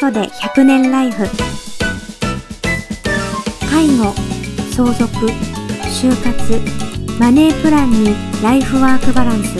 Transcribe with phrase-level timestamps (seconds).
[0.00, 1.24] そで100年ライフ
[3.68, 4.14] 介護
[4.74, 5.26] 相続
[5.92, 9.58] 就活マネープランにライフワークバランス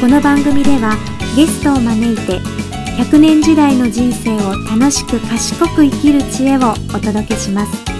[0.00, 0.94] この番組では
[1.34, 2.38] ゲストを招いて
[3.02, 7.90] 100年時代の人生を楽しく賢く生きる知恵をお届けします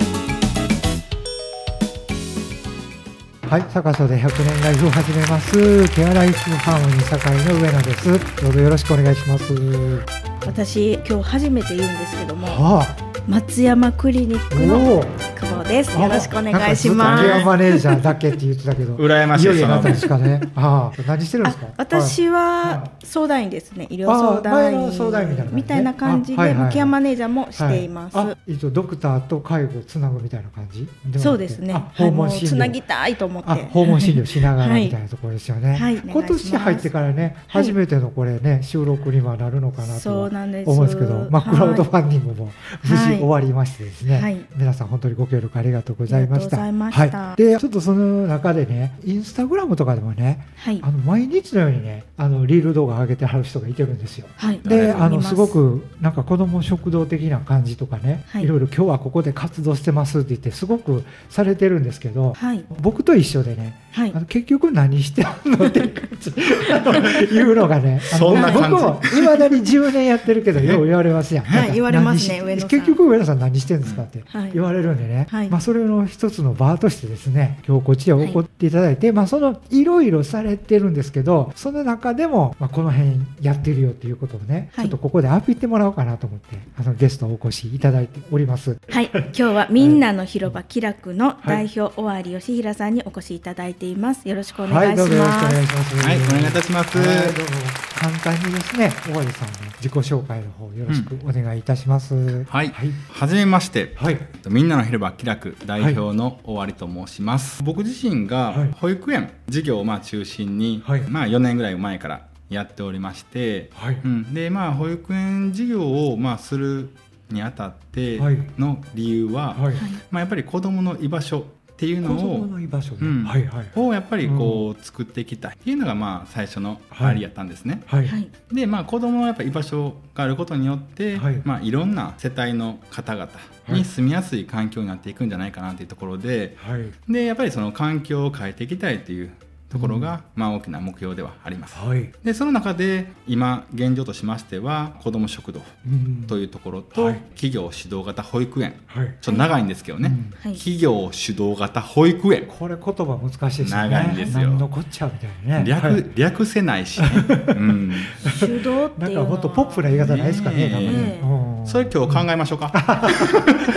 [3.48, 5.88] はい、坂曽で100年ライフを始めます。
[5.96, 8.44] ケアライフハーモニー堺の上野です。
[8.44, 10.29] どうぞよろしくお願いします。
[10.46, 12.86] 私今日初めて言うんですけどもは
[13.28, 15.04] 松山クリニッあ、クの
[15.40, 15.98] 久保です。
[15.98, 17.24] よろしくお願いします。
[17.24, 20.40] ケアマネージャーだけって言ってたけど、羨ましいいよいよなったんですかね。
[20.54, 21.66] ああ、何してるんですか？
[21.66, 21.72] あ。
[21.78, 23.86] 私はは相談員ですね。
[23.88, 26.34] 医療相談あ前の相談員みたいな感じね。
[26.34, 26.68] 員みたいな感じあはいはいはい。
[26.68, 28.26] でケアマネージャーもしています、はい。
[28.32, 30.86] あ、一応ドクターと介護をつなぐみたいな感じ？
[31.18, 31.74] そうですね。
[31.96, 32.48] 訪問診療。
[32.48, 33.50] つなぎたいと思って。
[33.50, 35.76] あ訪問診療しながらはいみたいなところですよね。
[35.76, 35.96] はい。
[35.96, 37.64] 今年入ってからね、はい。
[37.64, 40.70] 初めてのこれね収録にはなるのかなとそうなんです。
[40.70, 41.54] 思うんですけど、まあ、はい。
[41.54, 42.52] クラウドファンディングも
[42.84, 43.18] 無事はい。
[43.18, 44.36] 終わりましてですね、はい。
[44.56, 46.62] 皆さん本当にご協力ありがとうございました。
[46.62, 47.18] ありがとうございました。
[47.18, 50.80] はい、でちょっとその中でねインスタグラムとかでもねはい。
[50.82, 54.26] あの毎日のようにねあのリール動画上げてはる人がいてるんですよ。
[54.36, 54.60] はい。
[54.60, 58.44] であのすごくなんか子ども食堂的な感じとかね、はい。
[58.44, 62.64] い、ろいろ今日はここで活動してますって言ってすごくされてるんですけど、はい。
[62.80, 64.12] 僕と一緒でねはい。
[64.14, 68.68] あの結局何してんのっていうのがね そんな感じ。
[68.70, 71.72] 僕もいまだに10年やってるけどよう言われますやん、はい。
[71.72, 72.68] 言われますね何し上野さん。
[72.68, 74.50] 結局上野さん何してんですかってはい。
[74.52, 88.78] 言われるんでね、はいまあ、それの一つの場としてですね今日こっちで起こっていただいて、まあ、そのいろいろされてるんですけどその中でも、まあ、この辺やってるよっていうことをね、はいちょっとここでアピってもらおうかなと思ってあのゲストをお越しいただいております。
[88.88, 94.28] はい、 今日はみんなの広場気楽の代表尾張義弘さんにお越しいただいています。
[94.28, 95.70] よろしくお願いしどうぞよろしくお願います。
[95.70, 95.96] します。
[96.06, 102.44] はいお願いいたしますはいどうも簡単にですね、小堀さんの自己紹介の方よろしくお願いいたします。
[102.44, 102.90] はい、はい。
[103.10, 104.18] はじめまして、はい。
[104.48, 108.72] みんなの広場気楽代表の終わりと申します、僕自身がはい。
[108.72, 111.02] 保育園事業をまあ中心に、はい。
[111.02, 114.00] まあ4年ぐらい前からやっておりまして、はい。
[114.02, 116.88] うん、でまあ保育園事業をまあする
[117.28, 118.38] にあたってはい。
[118.58, 119.74] の理由は、はい。
[120.10, 121.44] まあ、やっぱり子どもの居場所
[121.80, 122.98] っていうの子供をの居場所ね。
[123.00, 123.66] うんはいはい。
[123.74, 127.82] をやっぱりこう作っていきたいっていうのがまあ最初のありやったんですね。
[127.86, 128.06] はい。
[128.06, 133.30] はい、でまあ子供はやっぱ居場所があることによって、はいいまあ、いろんな世帯の方々
[133.70, 136.92] に住みやすい環境になっていくんじゃないかなっていうところではい。
[137.10, 139.32] でやっぱりその環境を変えていきたいっていう
[139.70, 141.78] ところが、まあ、大きな目標ではあります。
[141.78, 142.10] はい。
[142.24, 146.24] でその中で今現状としましては子ども食堂うん。
[146.26, 147.14] というところと、はい。
[147.36, 148.74] 企業主導型保育園。
[148.88, 149.16] はい。
[149.20, 152.46] ちょっと長いんですけどね、企業主導型保育園。
[152.48, 153.90] これ言葉難しいですよね。
[153.90, 154.40] 長いんですよ。
[154.40, 155.64] 何のこっちゃみたいなね。
[155.64, 156.10] 略,、はい。
[156.16, 157.08] 略せないしね、
[157.48, 157.92] うん、
[158.40, 160.68] 手動ってないんうのはかもっとポップな言い方ないですかね。
[160.68, 161.20] ね。
[161.22, 161.66] うん。
[161.66, 162.72] それ今日考えましょうか。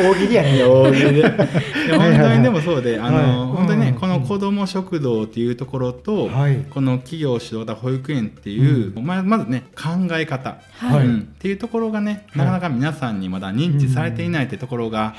[0.02, 0.64] 大喜利やね。
[0.64, 1.22] 大喜利。
[1.22, 1.30] で
[1.96, 3.26] 本当にでもそうで、あの、はい。
[3.58, 4.00] 本当にね、うん。
[4.00, 6.64] この子ども食堂っていうところと、はい。
[6.70, 11.06] この企業主導型保育園っていう、まあ、まずね考え方、はい。
[11.06, 11.20] うん。
[11.20, 15.14] っていうところがねなかなか皆さんにまだ認知されていないってところが、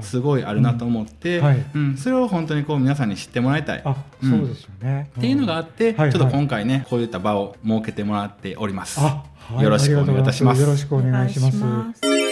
[0.00, 1.44] すごいあるなと思って、うん。
[1.44, 1.64] はい。
[1.74, 1.96] うん。
[1.96, 3.82] それを本当にこう皆さんに知ってもらいたい。
[3.84, 4.30] あ、うん。
[4.30, 5.10] そうですよね。
[5.18, 6.12] っていうのがあって、はいはい。
[6.12, 9.00] ちょっと今回ねこういった場を設けてもらっております。
[9.00, 9.24] あ、
[9.54, 9.64] はい。
[9.64, 10.60] よろしくお願いいたします。
[10.62, 12.29] よろしくお願いします。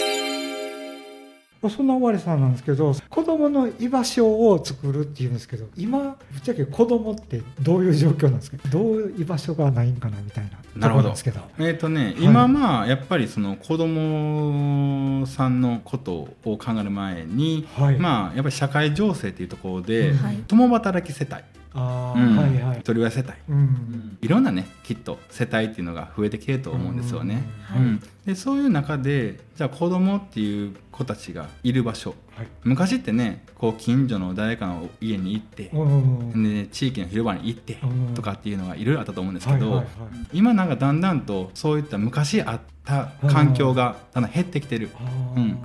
[1.67, 8.57] そんな終わりさんなんですけど子供の居場所を作るっていうんですけど今ぶっちゃけ子供ってどういう状況なんですか？
[8.69, 11.41] どういう居場所がないんかなみたいななるほどところんですけど。
[11.57, 12.23] えーとね、い。
[12.23, 16.13] 今まあやっぱりその子供さんのこと
[16.45, 17.97] を考える前に、はい。
[17.97, 20.17] まあやっぱり社会情勢っていうところで、うん。
[20.17, 20.37] はい。
[20.47, 21.43] 共働き世帯、
[21.73, 22.37] ああ、うん。
[22.37, 22.79] はいはい。
[22.79, 24.17] 一人親世帯、うん。
[24.21, 27.43] いろんなねきっと世帯っていうのが増えてきてると思うんですよね。
[27.75, 27.81] うん。
[27.83, 32.13] うんでそういう中でじゃあ子供っていう子たちがいる場所。
[32.35, 32.47] はい。
[32.63, 40.27] 昔ってねこう近所の誰かの家に行って、うんで地域の広場に行ってうんとかっていうのがいろいろあったと思うんですけど、はいはいはい。
[40.31, 44.91] 今なんかだんだんとそういった昔あった環境がだんだん減ってきてる、
[45.35, 45.57] うん。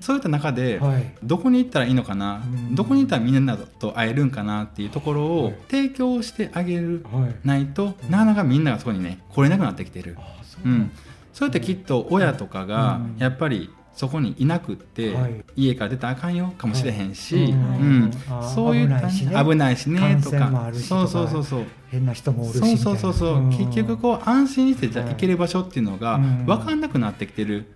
[0.00, 1.14] そういった中で、はい。
[1.22, 2.74] どこに行ったらいいのかな、うん。
[2.74, 5.54] どこに行ったらみんなと会えるんかなっていうところをはい。
[5.70, 7.34] 提供してあげるはい。
[7.44, 10.90] ないと、なかなかみんながそこにね来れなくなってきてる、あーそうん、
[11.36, 13.18] それってきっと親とかがうん。
[13.18, 15.44] やっぱりそこにいなくって、はい。
[15.54, 17.56] 家から出たらあかんよかもしれへんし、はいうん。
[17.56, 17.58] う
[18.06, 18.10] ん。
[18.30, 19.44] あーそういった危ないしね。
[19.44, 20.38] 危ないしね感とか。
[20.38, 21.64] 染もあるしそうそうそうそう。
[21.90, 22.98] 変な人もおるしそうみたいな。
[23.00, 23.50] そうそうそう、ん。
[23.50, 26.46] 結局こう安心してじゃ行ける場所っていうのがうん。
[26.46, 27.66] 分かんなくなってきてる、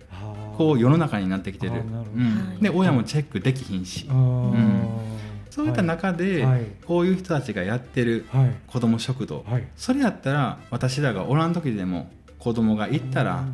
[0.57, 2.23] こう世の中になってきてる、るうん。
[2.23, 2.63] はい。
[2.63, 5.11] で親もチェックできひんし、あー。
[5.51, 6.65] そういった中で、はい。
[6.87, 8.55] こういう人たちがやってるはい。
[8.65, 9.67] 子ども食堂、はい。
[9.75, 12.09] それやったら私らがおらん時でも
[12.41, 13.45] 子供が行ったら、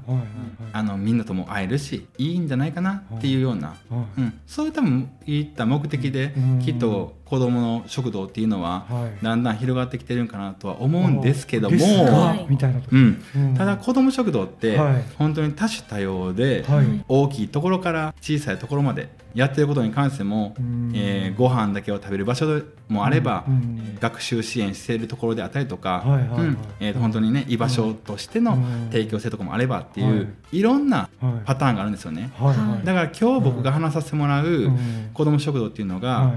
[0.72, 3.76] あのみんなとも会えるしいいんじゃないかなっていうような、
[4.18, 6.60] うん、そういったもいった目的でうん。
[6.60, 9.24] きっと子どもの食堂っていうのははい。
[9.24, 13.56] だんだん広がってきてるんかなとは思うんですけども、うん、うん。
[13.56, 15.04] ただ子ども食堂ってはい。
[15.18, 16.86] 本当に多種多様ではい。
[17.10, 20.94] 大きいところから小さいところまでやってることに関してもうん。
[20.96, 23.44] えーご飯だけを食べる場所もあれば
[24.00, 26.04] 学習支援しているところであったりとか
[27.00, 30.12] 本当にね居場所としてのうん提供してるところもあればってはい。
[30.12, 31.34] いういろんなはい。
[31.46, 32.32] パターンがあるんですよね。
[32.86, 35.10] だから今日僕が話させてもらううん。
[35.14, 36.34] 子ども食堂っていうのはが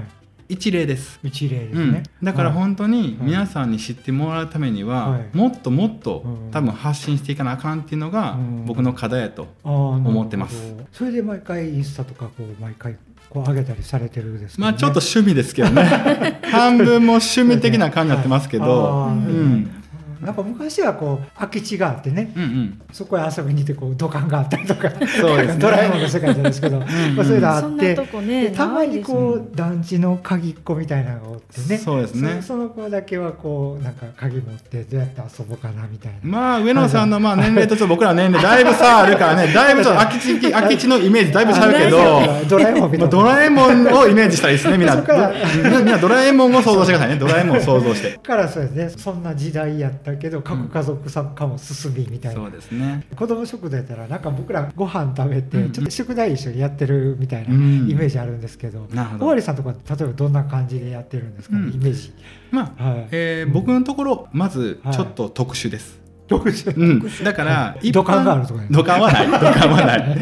[0.51, 1.19] 一例です。
[1.23, 1.91] い一例ですうん。
[1.93, 2.57] ね、だからはい。
[2.57, 5.29] 本当に皆さんに知ってもらうためには、はい。
[5.33, 6.51] もっともっとうん。
[6.51, 8.65] 多分発信していかなあかんっていうのがうん。
[8.65, 10.75] 僕の課題やと、思ってます。
[10.91, 12.97] それで毎回インスタとかこう毎回
[13.29, 14.61] こう上げたりされてるんですね。
[14.61, 16.41] まあちょっと趣味ですけどね。
[16.51, 19.80] 半分も趣味的な感じになってますけど、うん
[20.21, 22.81] なんか昔はこう空き地があってねうんうん。
[22.91, 25.59] そこへ遊びに行ってこう土管があったりとかそうですね。
[25.59, 26.87] ドラえもんの世界じゃないですけど、まあ、
[27.25, 32.37] そういうのあってねでたまにこう団地の鍵っ子みたいなのがおってねそうですね。
[32.41, 36.19] そその子だけはこうなんか鍵持ってどうやって遊ぼうかなみたいな。
[36.23, 44.93] まあ上野さんのまあ年齢とちょっと僕らの年齢だいぶ差あるからね だいぶちょっと空き地空き地のイメージだいぶちゃうけどドラえもんみたいなまあドラえもんをイメージしたらいいですねみんな。
[44.93, 47.15] そこからみんなドラえもんを想像してくださいね。
[47.15, 48.11] ドラえもんを想像して。
[48.11, 48.89] だからそうですね。
[48.89, 53.05] そんな時代やったけど核家族参加も進みみたいな、そうですね。
[53.15, 55.63] 子供食堂やったらなんか僕らご飯食べてうん。
[55.65, 57.89] うんちょっと宿題一緒にやってるみたいなうん。
[57.89, 58.87] イメージあるんですけど、
[59.19, 61.55] 尾張さんとか例えばどんな感じでやってるんですか？
[61.55, 61.73] ね、うん。
[61.73, 62.13] イメージ。
[62.51, 63.07] まあ、はい。
[63.11, 66.00] えー僕のところまずはいちょっと特殊です、
[66.31, 67.93] 独自うん、だから一般。
[67.93, 68.67] 土管があるとかね。
[68.71, 69.27] 土管はない。
[69.27, 70.17] 土管はない、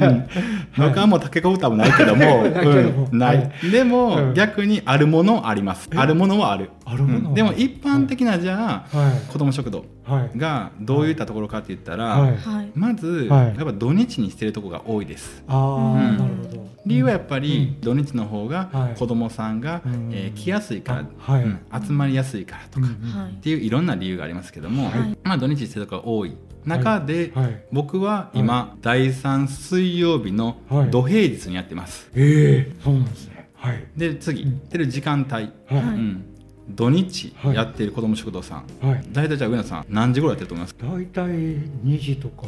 [0.00, 0.28] うん、
[0.76, 3.08] 土管もタケコプターもないけども、 だけども。
[3.12, 3.18] うん。
[3.18, 4.34] ない、はでも、うん。
[4.34, 5.88] 逆にあるものあります。
[5.94, 6.70] あるものはある。
[6.84, 9.32] あるものはうんでも一般的なじゃあ、はい。
[9.32, 10.38] 子ども食堂はい。
[10.38, 12.36] がどういったところかって言ったら、はい。
[12.36, 12.70] はい。
[12.74, 13.46] まず、はい。
[13.56, 15.44] やっぱ土日にしてるところが多いです。
[15.46, 16.18] ああ、うん。
[16.18, 18.94] なるほど理由はやっぱり土日の方がはい。
[18.98, 20.10] 子どもさんが、うん。
[20.12, 21.42] えー来やすいから、あはい。
[21.44, 21.58] うん。
[21.84, 25.18] 集まりやすいからとか、っていういろんな理由がありますけども、はい。
[25.24, 27.64] まあ、土日してるとこが多い中で、はい。
[27.72, 30.90] 僕は今、第3水曜日のはい。
[30.90, 32.08] 土平日にやってます。
[32.14, 33.50] ええそうなんですね。
[33.54, 33.84] はい。
[33.96, 34.50] で次、うん。
[34.52, 35.48] やってる時間帯、はい。
[35.74, 36.24] うん、
[36.70, 37.54] 土日はい。
[37.56, 39.04] やっている子ども食堂さん、はい。
[39.12, 40.74] 大体じゃあ上野さん何時頃やってると思います？
[40.74, 42.46] か、大体2時とか、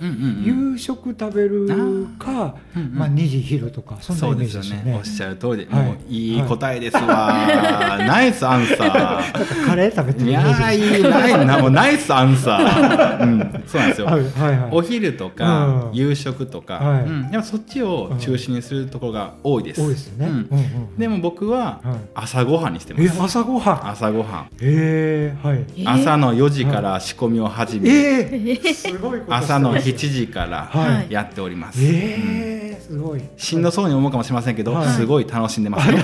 [0.00, 2.54] 夕食食べるか、
[2.92, 4.94] まあ、2時昼とかそんなイですジですよね。
[4.96, 5.66] おっしゃる通り。
[5.66, 5.84] で、はい。
[5.86, 9.22] もういい答えですわ、 ナイスアンサなんか
[9.66, 11.42] カレー食べてーいるイメージやーいいな。
[11.42, 14.68] いな もうナイスアンサー、うん、そうなんですよ、はいはいはい。
[14.72, 15.96] お昼とかうん。
[15.96, 17.04] 夕食とか、はい。
[17.04, 19.80] うん、やっぱそっちを中心にするところが多いです。
[19.80, 20.34] 多いですよね、うん。
[20.34, 20.66] うんうん
[20.98, 21.96] でも僕ははい。
[22.14, 23.20] 朝ごはんにしてまえす。
[23.22, 23.88] 朝ごはん？
[23.90, 24.46] 朝ごはん。
[24.60, 25.64] ええはい。
[25.76, 25.90] えー。
[25.90, 31.12] 朝の4時から仕込みを始め、ええすごいこと朝の7時からはい。
[31.12, 31.66] やっておりま。
[31.66, 33.20] ますすええすごい。
[33.36, 34.88] しんどそうに思うかもしれませんけど、はい。
[34.88, 35.98] すごい楽しんでますよ。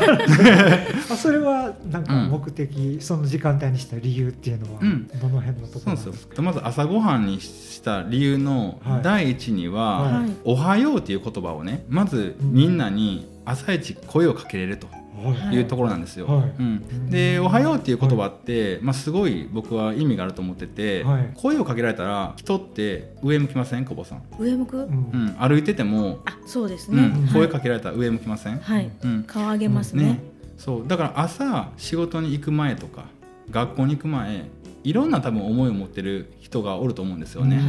[1.10, 2.30] あ それはなんかうん。
[2.30, 5.06] 目的、その時間帯にした理由っていうのはうん。
[5.08, 6.42] どの辺のところですよ。
[6.42, 9.02] まず朝ごはんにした理由のはい。
[9.02, 14.86] 第一には、おはようっていう言葉をね、まずみんなに朝一声をかけれると。
[15.14, 15.56] はい。
[15.56, 16.26] いうところなんですよ。
[16.26, 16.52] はい。
[16.58, 21.30] うん、で「おはよう」っていう言葉って、まあ、すごい僕は意味があると思ってて、はい。
[21.34, 23.84] 声をかけられたら人って上向きません？
[23.84, 24.84] 久保さん、上向く、うん。
[24.84, 27.50] うん、歩いてても、あそうですね、うん、声はい。
[27.50, 28.90] かけられたら上向きません、はい。
[29.02, 29.24] うん。
[29.24, 30.04] 顔上げますね。
[30.04, 30.20] ね、
[30.56, 30.88] そう。
[30.88, 33.04] だから朝仕事に行く前とか
[33.50, 34.46] 学校に行く前
[34.84, 37.60] いろんな多分思いを持ってる人がおると思うんですよね。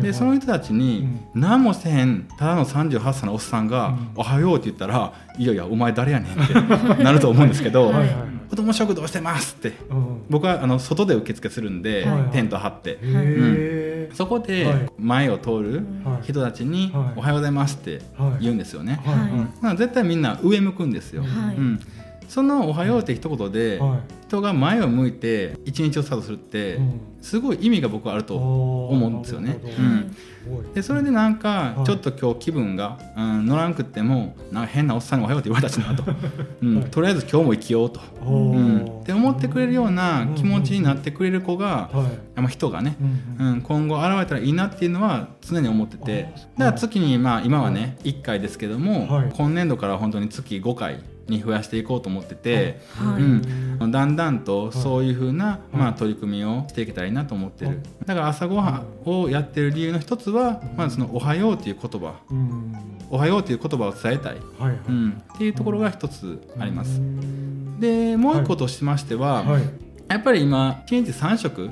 [0.00, 7.92] でその人たちに何もせへんただの38歳のおっさんがうん「おはよう」って言ったら「いやいやお前誰やねん」ってなると思うんですけどはい。
[7.92, 8.08] はい。
[8.08, 8.16] はい
[8.48, 10.22] 「子供食堂してます」ってうん。
[10.30, 12.32] 僕はあの外で受付するんで、はい。
[12.32, 14.10] テント張って。
[14.14, 14.44] そこはい。
[14.46, 16.26] で前を通るはい。
[16.30, 19.00] 人たちにはい「おはようございます」ってはい言うんですよね。
[19.76, 21.22] 絶対みんな上向くんですよ。
[21.22, 21.56] はい。
[21.56, 21.80] うん
[22.28, 24.24] その「おはよう」って一言ではい。
[24.34, 27.00] 人が前を向いて一日をスタートするってうん。
[27.20, 29.58] すごい意味が僕はあると思うんですよね。
[30.46, 30.72] うん。
[30.74, 31.86] でそれでなんかはい。
[31.86, 36.04] ちょっと今日気分が、うん、乗らんくってもなんか変なおっさんに「おはよう」って言われたしなと、
[36.60, 36.80] うん。
[36.80, 36.90] はい。
[36.90, 42.02] とりあえず今日も生きようと、うん、って思ってくれるような気持ちになってくれる子が、は
[42.36, 42.40] い。
[42.40, 42.96] まあ、人がね、
[43.38, 46.28] うんうん、今後現れたらいいなっていうのは常に思ってて。
[46.58, 49.32] だから月にまあ今はね1回ですけども、はい。
[49.34, 53.22] 今年度から本当に月5回に増やしていこうと思ってて、はい。
[53.22, 55.76] うん、だんだんとそういうふうな、い。
[55.76, 62.14] まあ、取り組みをしていけたらいいなと思ってはるだから朝ごはんをやってる理由の一つはまずその「おはよう」っていう言葉。
[62.30, 62.74] うん
[63.10, 64.78] 「おはよう」っていう言葉を伝えたい、はいはい。
[64.88, 66.98] うん、っていうところが一つあります。
[66.98, 67.02] う。
[67.02, 67.80] ん。
[67.80, 69.62] でもう一個としましては、はい。
[70.08, 71.70] やっぱり今1日3食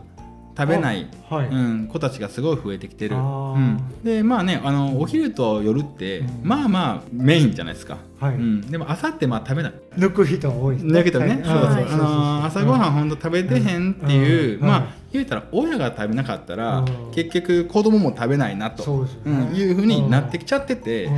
[0.57, 1.49] 食べない、あはい。
[1.49, 6.41] うん、子たちがすごい増えてきてる、あうーん、でまあねあのお昼と夜って、うん。
[6.43, 8.35] まあまあメインじゃないですか、はい。
[8.35, 9.73] うん、でも朝ってまあ食べない。
[9.97, 16.87] 抜く人が多いですだけどね、朝ごはんほんと食べてへんっていう、まあ、言うたら親が食べなかったら、うん。
[17.13, 19.07] 結局子供も食べないなと。
[19.53, 21.11] いうふうになってきちゃってて、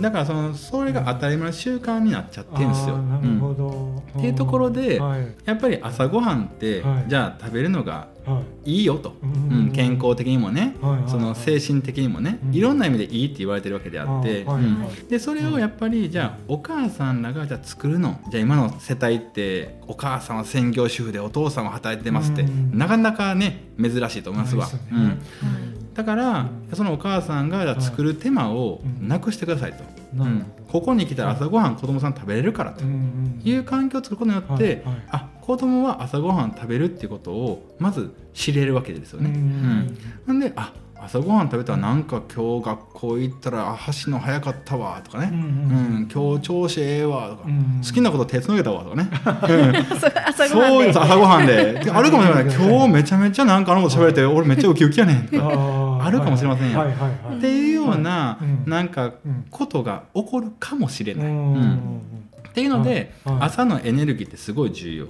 [0.00, 2.98] だからそのそれが当たり前の習慣になっちゃってるんですよ。
[2.98, 5.34] なるほど、っていうところではい。
[5.44, 7.04] やっぱり朝ごはんって、はい。
[7.08, 8.08] じゃあ食べるのがは
[8.64, 8.78] い。
[8.78, 9.58] いいよと、うん。
[9.58, 11.10] うん健康的にもね、はいはいはい。
[11.10, 12.54] その精神的にもね、うん。
[12.54, 14.46] いろんな意味でいいって言われてるわけであって、
[15.08, 18.20] でそれをやっぱりじゃあお母さんらがじゃあ作るの。
[18.30, 22.78] じゃあ今の世帯ってお母さんは専業主婦でお父さんは働いてますって、うん。
[22.78, 24.68] なかなかね珍しいと思いますわ。
[24.92, 25.04] うん。
[25.06, 25.16] はい。
[25.94, 29.84] だからそのお母さんがじゃあ作る手間をなくしてくださいと、
[30.18, 30.44] うん。
[30.68, 35.02] ここに来たら朝ごはん子供さん食べれるからという環境を作ることによって、はいはい。
[35.10, 39.28] あ子供は朝ごはん食べるっていうことをまず知れるわけですよね。
[39.28, 39.36] うん。
[39.36, 39.98] うん。
[40.26, 45.40] なんであ朝ごはん食べたらなんか今日学校行ったらあ走るの早かったわとかね、うんう
[46.00, 49.10] ん今日調子ええわとか、うん好きなこと手つなげたわとかね、
[50.00, 50.72] そう朝ごはんで。
[50.72, 51.72] そういうの朝ごはんで。
[51.84, 52.44] であるかもしれない。
[52.44, 56.00] 今日めちゃめちゃなんかあのこと喋れて俺めっちゃウキウキやねんとか。
[56.06, 56.78] あるかもしれませんよ。
[56.78, 56.88] はい。
[56.88, 56.96] はい。
[56.96, 57.36] はい。
[57.36, 58.70] っていうようなうん。
[58.70, 59.44] なんかうん。
[59.50, 61.32] ことが起こるかもしれない。
[62.54, 63.36] っていうので、はい。
[63.40, 65.08] 朝のエネルギーってすごい重要。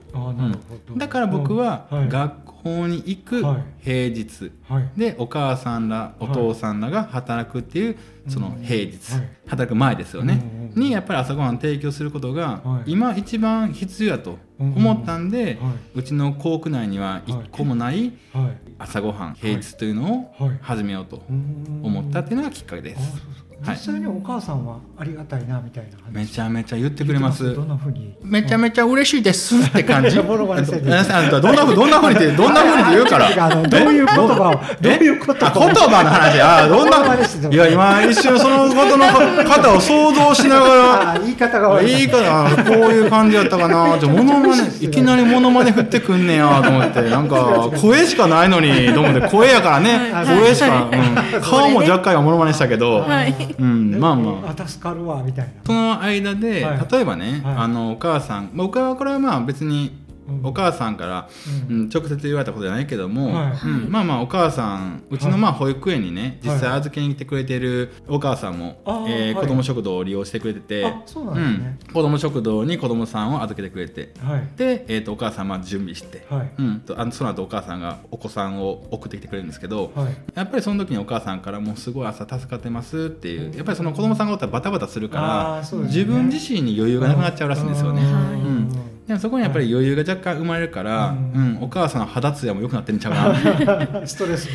[0.96, 3.64] だから僕は学校に行くはい。
[3.82, 4.90] 平日、はい。
[4.96, 7.96] でお母さんらお父さんらが働くっていう
[8.28, 9.28] その平日、はい。
[9.46, 12.92] 働く前ですよね、にやっぱり朝ごはん提供することがはい。
[12.92, 15.56] 今一番必要やと思ったんで、はい。
[15.96, 18.56] うちの校区内には一個もないはい。
[18.78, 20.58] 朝ごはん平日というのをはい。
[20.62, 23.22] 始めようとうん思ったっていうのがきっかけです。
[23.68, 26.12] 実際にお母さんはありがたいなみたいな話。
[26.12, 27.54] めちゃめちゃ言ってくれます。
[27.54, 27.62] ど。
[27.62, 28.14] んなふうに？
[28.22, 30.18] めちゃめちゃ嬉しいですって感じ。
[30.20, 33.26] ボロボロどんなふうどんなふうにってどんなふうにって言うから。
[33.46, 34.82] あのどういう言葉を？
[34.82, 36.40] どういう言葉あ言葉の話。
[36.40, 37.14] あどんな
[37.50, 42.00] いや今一瞬そのことの方を想像しなが あ言い方がら悪い。
[42.00, 42.64] いいかな。
[42.64, 43.98] こういう感じやったかな。
[43.98, 47.02] じゃモノマネいきなりモノマネ振ってくんねやと思って。
[47.02, 50.10] なんか声しかないのにと思って声やからね。
[50.12, 50.26] はい。
[50.26, 50.88] 声しか、
[51.34, 54.54] うん、顔も若干はモノマネしたけど、はいうん、まあまあ。
[54.58, 55.52] あ助かるわみたいな。
[55.64, 56.86] その間で、はい。
[56.90, 57.56] 例えばね、はい。
[57.56, 60.03] あのお母さん、まあ、僕はこれはまあ別にうん
[60.42, 61.28] お母さんから、
[61.68, 61.76] うん。
[61.76, 63.52] うん直接言われたことじゃないけども、はい。
[63.52, 66.78] うんまあまあお母さんうちのまあ保育園にね実際はい。
[66.80, 69.34] 預けに来てくれてるお母さんも、はい。
[69.34, 74.48] 子ども食堂を利用してくれてて、うなん子ども食堂に子どもさんを預けてくれてはい。
[74.56, 76.50] で、えー、とお母さんまあ準備して、はい。
[76.58, 80.16] うん、とあのその後お母さんがお子さんを送ってきてくれるんですけど、はい。
[80.34, 88.02] やっぱりその時にお母さんからもうすごい朝助かってますっていうやっぱりその子供さんがおったらバタバタするから、自分自身に余裕がなくなっちゃうらしいんですよね。
[88.02, 94.06] うんでもそこにやっぱり余裕が若干生まれるから、ううんんお母さんの肌ツヤも良くなってるんちゃうかな。
[94.08, 94.48] ストレス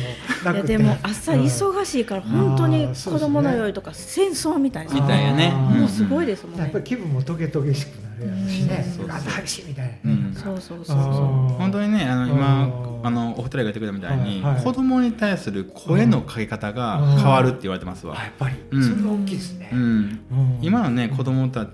[0.44, 0.72] もないくて。
[0.72, 4.94] やでも朝忙しいから本当に子供の酔いとか戦争みたいな。
[4.94, 5.52] みたいやね。
[5.52, 6.62] もうすごいですもんね。
[6.62, 10.00] やっぱり気分もトゲトゲしくなるやろしねうんあ大しみたい
[10.34, 10.96] そうそうそうそう。
[11.56, 14.64] 本当にねあの今うんあのお二人が言ってくれたみたいに、はいはい。
[14.64, 18.16] 子供に対する声のかけ方が変わるって言われてますわ。
[18.18, 18.56] あやっぱり。
[18.72, 18.82] うん。
[18.82, 19.70] それは大きいですね。
[19.72, 19.80] うん。
[19.80, 20.18] うん。
[20.60, 21.68] 今のね子供たち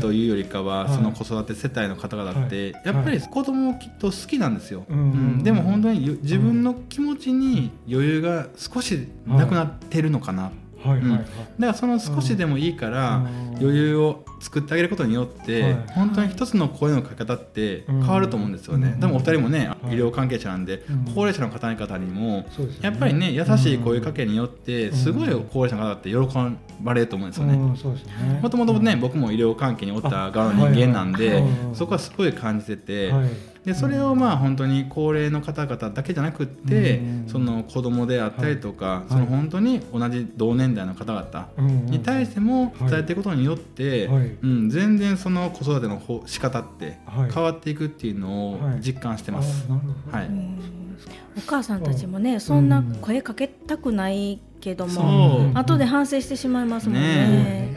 [0.00, 2.82] というよりかは、はいその子育て世帯の方々って、はい。
[2.86, 5.02] やっぱり子供きっと好きなんですよ、うんう
[5.38, 10.50] んでも本当にゆ自分の気持ちに余裕が少しなくなってるのかな、
[10.82, 11.18] はいはいはい。
[11.18, 11.26] だか
[11.58, 13.56] らその少しでもいいから、うん。
[13.60, 15.74] 余裕を作ってあげることによって、はい。
[15.94, 18.00] 本当に一つの声のかけ方ってうん。
[18.02, 19.00] 変わると思うんですよね、うん。
[19.00, 19.94] でもお二人もね、はい。
[19.94, 21.04] 医療関係者なんで、うん。
[21.14, 22.46] 高齢者の方々にも
[22.80, 24.96] やっぱりね優しい声かけによってうん。
[24.96, 26.16] すごい高齢者の方って喜
[26.80, 27.56] ばれると思うんですよね。
[28.40, 31.42] もともとね、僕も医療関係におった側の人間なんで、
[31.74, 33.28] そこはすごい感じてて、はい
[33.64, 37.28] でそれをまあ本当に高齢の方々だけじゃなくって、うん。
[37.28, 39.12] その子供であったりとか、い。
[39.12, 42.90] その本当に同じ同年代の方々うんに対してもはい。
[42.90, 44.26] 伝えていくことによって、はい。
[44.42, 47.30] うん、全然その子育ての方仕方ってはい。
[47.30, 48.80] 変わっていくっていうのをはい。
[48.80, 49.66] 実感してます。
[50.10, 50.26] はい。
[50.26, 50.58] うん
[51.36, 57.74] お母さんたちもねそんな声かけたくないけども後で反省してしまいますもんね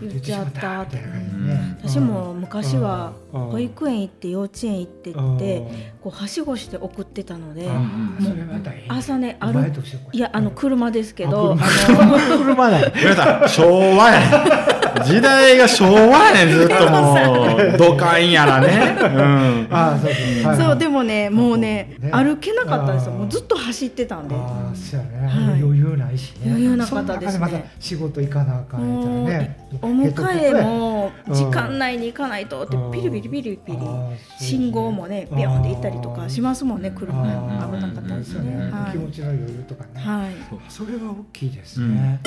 [0.00, 1.78] 言っちゃったってみたいな感じでね。
[1.82, 3.44] 私も昔はうん。
[3.50, 7.68] 保育園行って幼稚園行ってってこうはしごして送ってたので
[8.88, 10.18] 朝ねお前歩としてこれ。
[10.18, 12.92] いやあの車ですけどあの車だよ
[13.48, 17.78] 昭和やね 時代が昭和やねん ずっともう。
[17.78, 22.10] 土管やらね、 うん、ああそうです、はいそうでもねもうねね。
[22.12, 23.12] 歩けなかったんですよ。
[23.12, 24.34] もうずっと走ってたんで。
[24.34, 25.62] ああそうやね、はい。
[25.62, 26.50] 余裕ないしね。
[26.50, 27.38] 余裕なかったですね。
[27.40, 32.92] また仕事行かなあかんみたいなねお迎えもうん時間内に行かないとってうん。
[32.92, 33.78] ピリピリピリピリ。
[34.38, 37.12] 信号もねビヨンって行ったりとかしますもんね車。
[37.12, 37.28] 危
[37.80, 38.70] なかったですね。
[38.70, 40.30] は気持ちの余裕とかね、いはい。
[40.68, 42.20] それは大きいですね、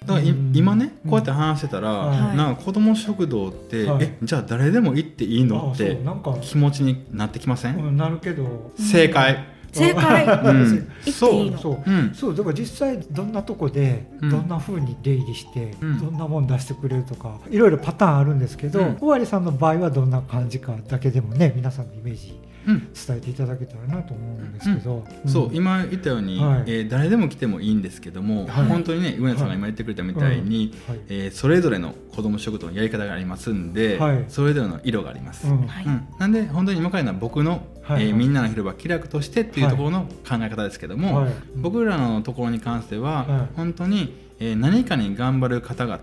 [0.00, 2.36] だからいうん今ねこうやって話してたら、はい。
[2.36, 4.04] なんか子ども食堂って、はい。
[4.04, 5.70] えじゃあ誰でも行っていいの？
[5.70, 8.72] あってそうなんか、気持ちになってきません、うん、なるけど。
[8.78, 10.24] 正解、正解。
[10.24, 10.88] うん。
[11.04, 11.58] 行っていいの？
[11.58, 11.82] そう。
[11.86, 12.14] うん。
[12.14, 14.30] そうだから実際どんなとこでうん。
[14.30, 16.00] どんな風に出入りして、うん。
[16.00, 18.96] どんなもん出してくれるとかいろいろパターンあるんですけどうん。
[19.02, 25.56] 尾張さんの場合はどんな感じかだけでもね皆さんのイメージうん伝えていただけたらなと思うんですけど、そううん。
[25.56, 26.62] 今言ったように、はい。
[26.66, 28.64] えー誰でも来てもいいんですけども、はい。
[28.66, 31.00] 本当にね上野さんが今言ってくれたみたいに、はい。
[31.08, 34.24] えーそれぞれの子ども食堂のやり方がありますんで、はい。
[34.28, 35.46] それぞれの色があります。
[35.48, 35.66] うん。
[35.66, 35.84] はい。
[35.84, 38.08] うん、なんで本当に今からのは僕の、はい。
[38.08, 41.32] えーみんなの広場気楽としてっていうところの考え方ですけども、はい。
[41.56, 43.48] 僕らのところに関しては、はい。
[43.56, 45.96] 本当に、えー何かに頑張る方々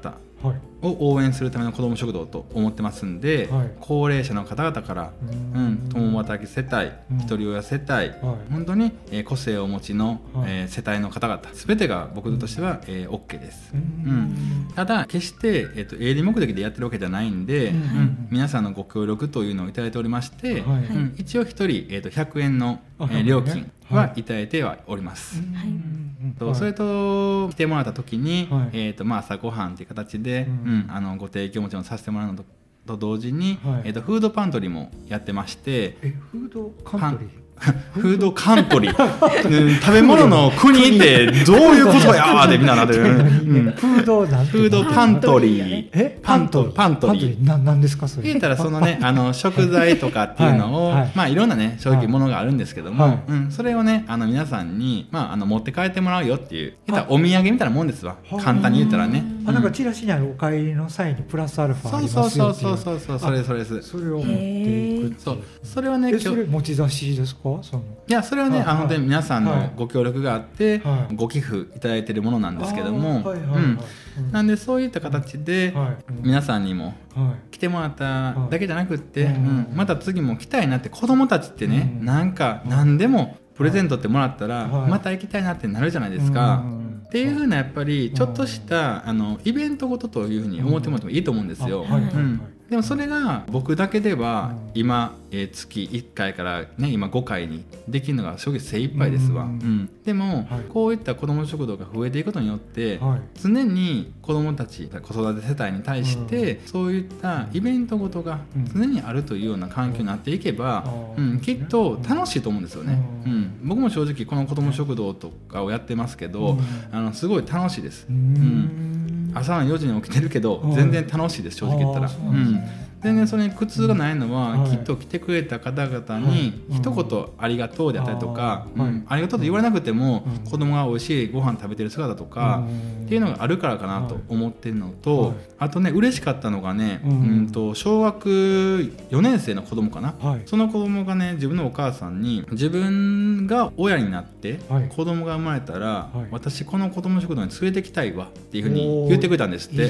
[0.43, 3.71] はいを応援するための子ども食堂と思ってますんで、はい。
[3.79, 5.11] 高齢者の方々から、
[5.53, 5.71] ううん。
[5.73, 7.19] ん、共働き世帯、うん。
[7.19, 8.11] ひとり親世帯、はい。
[8.51, 10.51] 本当に、えー個性をお持ちの、はい。
[10.51, 13.73] えー世帯の方々全てが僕としては、えー OK です。
[13.73, 14.67] うん。
[14.75, 17.75] ただ決して、えー、と営利目的でやってるわけじゃないんで、うん。
[17.75, 18.27] うん。
[18.29, 20.85] 皆さんのご協力というのをいただいておりまして、はい。
[20.85, 21.15] うん。
[21.17, 25.37] 一応1人、えー、と100円の、えあー料金ははいいただいてはおります。
[25.53, 25.67] はい。
[25.67, 26.33] うん。
[26.37, 28.69] とそれと来てもらった時に、はい。
[28.73, 32.45] えーとまあ、朝ごはんという形で、ううんんあのご提供もちろんさせてもらうのと
[32.85, 33.81] と同時に、はい。
[33.85, 37.46] えー、とフードパントリーもやってまして、えフードカントリー？
[37.93, 42.25] フードカントリー、うん食べ物の国ってどういうことや？
[42.45, 43.73] ーでみんななってる、うん。
[43.75, 45.89] フードなんてフードパントリー。
[45.93, 47.43] えパントパントリー。
[47.45, 48.27] ななんですかそれ？
[48.27, 53.19] 言ったらそのね あの食材とかっていうのを、はいはいまあいろんなね正直ものがあるんですけども、はい。
[53.27, 58.15] うん、それをねあの皆さんに、まあ、あの持って帰ってもらうよっていう言ったらお土産みたいなもんですわ。
[58.29, 59.23] はい簡単に言ったらね。
[59.47, 59.73] あなんかうん。
[59.73, 65.37] チラシにあるお帰りの際にプラスアルファあそうりそうそうますよっていそううそうそうそれそれですそれを持っていくってそいう。
[65.39, 65.41] う。
[65.63, 67.46] それはねえそれ持ち出しですか？
[67.61, 67.83] その。
[68.07, 69.59] いやそれはね、はいあの本当に皆さんはい。
[69.61, 71.15] のご協力があって、はい。
[71.15, 73.63] ご寄付いただいているものなんですけども、あーはいはいはい。
[73.63, 73.79] うん。
[74.17, 74.31] うん。
[74.31, 75.97] なんでそういった形で、はい。
[76.21, 77.51] 皆さんにもはい。
[77.51, 79.33] 来てもらっただけじゃなくって、はい。
[79.35, 79.67] うん。
[79.73, 82.05] また次も来たいなって子供たちってね、うん。
[82.05, 84.91] なんか何でもプレゼントってもらったら、はい。
[84.91, 86.63] また行きたいなってなるじゃないですか。
[86.65, 91.85] うんっていうふうなやっぱりちょっとしたあのイベントごとというふうに思ってもらってもいいと思うんですよ。
[91.89, 94.81] うんでもそれが僕だけではうん。
[94.81, 99.53] 今、えー月1回から、ね、今5回にできるのが正直精一杯ですわ、ううん。
[99.55, 100.61] んでも、はい。
[100.69, 103.21] こういった子ども食堂が増えていくことによって、はい。
[103.41, 108.39] 常に子どもたち子育て世帯に対して、そういったイベントごとが
[108.73, 110.83] 常にあるというような環境になっていけば、
[111.17, 111.33] ううん。
[111.35, 113.35] んきっと楽しいと思うんですよね、ううん。
[113.41, 116.59] ん僕も正直この子ども食堂とかをやってますけど、うん。
[116.91, 119.06] あのすごい楽しいです、ううん
[119.37, 120.75] 朝の4時に起きてるけどうん。
[120.75, 122.07] 全然楽しいです正直言ったら。
[122.07, 124.71] うなん全然それに苦痛がないのは、はい。
[124.71, 126.21] きっと来てくれた方々はい。
[126.23, 128.67] にうん一言「ありがとう」であったりとか
[129.07, 132.71] 「ありがとう」と言われなくても、うん子供が美味しいご飯食べてる姿とか、う
[133.03, 133.05] ん。
[133.05, 135.33] っていうのがあるからかなと思ってるのと、はい。
[135.59, 140.41] あとね嬉しかったのがね、ううんん、と小学4年生の子供かな、はい。
[140.45, 144.89] その子供がね自分のお母さんに自分が親になってはい。
[144.89, 146.27] 子供が生まれたら、はい。
[146.31, 149.87] 私この子供食堂に連れてきたいわっていうふうに言ってくれたんですって。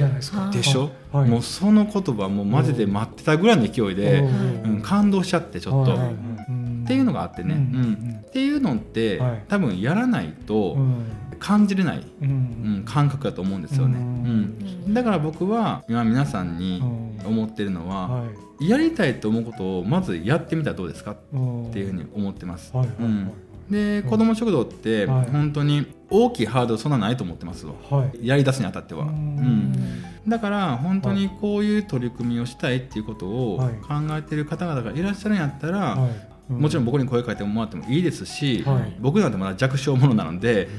[0.51, 1.29] でしょ、はい。
[1.29, 5.99] もうその言葉もうマジで待ってたぐらいの勢いで、うん、感動しちゃってちょっと、はい。
[5.99, 6.15] はいはい
[6.87, 7.63] っていうのがあってね、ううん。
[7.91, 9.43] んっていうのって、はい。
[9.49, 11.03] 多分やらないとうん。
[11.39, 12.29] 感じれない、ううん
[12.79, 14.91] ん、感覚だと思うんですよね、ううん。
[14.91, 17.27] んだから僕は今皆さんにうん。
[17.27, 18.25] 思ってるのは、は
[18.61, 22.75] やりたいと思うことをまずやってみたらどうですかっいていうふうに思ってます。
[22.75, 22.87] はい。
[22.87, 22.95] はい。
[23.01, 23.31] うん
[23.69, 25.29] で子ども食堂ってはい。
[25.29, 27.73] 本当に大きいハードルそんなないと思ってますわ。
[27.89, 28.25] はい。
[28.27, 29.05] やりだすにあたっては。
[29.05, 29.13] ううん。
[29.13, 29.73] ん
[30.27, 33.73] だから本当にこういう取り組みをしたいっていうことをはい。
[33.75, 36.07] 考えてる方々がいらっしゃるんやったら、は
[36.49, 36.53] い。
[36.53, 38.95] もちろん僕に声かけてもらってもいいですし、はい。
[38.99, 40.69] 僕なんてまだ弱小者なので、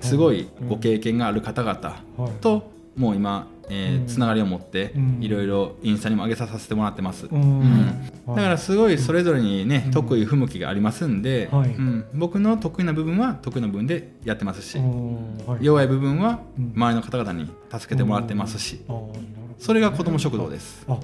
[0.00, 2.32] すごいご経験がある方々はい。
[2.40, 4.04] ともう今、えうん。
[4.04, 5.18] ーつながりを持ってうん。
[5.20, 7.26] いろいろインスタにも上げさせてもらってます。
[7.26, 8.02] うん。
[8.26, 9.90] だからすごいそれぞれにね、うん。
[9.92, 11.70] 得意不向きがありますんで、はい。
[11.70, 12.04] うん。
[12.14, 14.78] 僕の得意な部分は得意な部分でやってますし、
[15.60, 16.72] 弱い部分はうん。
[16.74, 18.80] 周りの方々に助けてもらってますし、
[19.58, 20.84] それが子ども食堂です。
[20.88, 20.92] あ。
[20.92, 21.02] はい。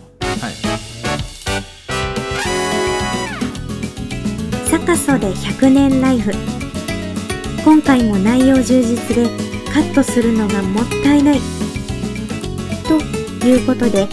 [4.66, 6.33] サカソで100年ライフ。
[7.64, 9.27] 今回も内容充実で
[9.72, 11.38] カットするのがもったいない
[12.85, 12.99] と
[13.47, 14.09] いうことで、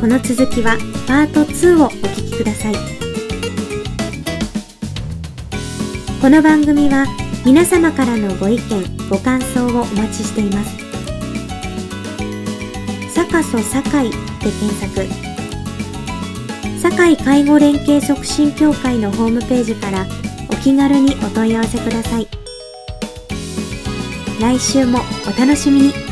[0.00, 2.74] この続きはパート2をお聞きください。
[6.20, 7.06] この番組は
[7.44, 10.76] 皆様からのご意見、ご感想をお待ちしています。
[13.12, 15.06] サカソ堺で検索。
[16.80, 20.06] 堺介護連携促進協会のホームページから
[20.50, 22.28] お気軽にお問い合わせください。
[24.40, 26.03] 来週もお楽しみに。